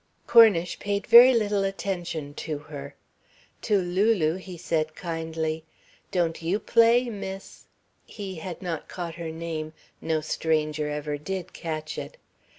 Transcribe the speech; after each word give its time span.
Cornish 0.25 0.79
paid 0.79 1.05
very 1.05 1.31
little 1.31 1.63
attention 1.63 2.33
to 2.33 2.57
her. 2.57 2.95
To 3.61 3.77
Lulu 3.77 4.33
he 4.37 4.57
said 4.57 4.95
kindly, 4.95 5.63
"Don't 6.09 6.41
you 6.41 6.57
play, 6.59 7.07
Miss?" 7.07 7.65
He 8.07 8.33
had 8.37 8.63
not 8.63 8.89
caught 8.89 9.13
her 9.13 9.29
name 9.29 9.73
no 10.01 10.19
stranger 10.19 10.89
ever 10.89 11.19
did 11.19 11.53
catch 11.53 11.99
it. 11.99 12.17